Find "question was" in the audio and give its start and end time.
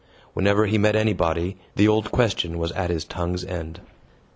2.11-2.71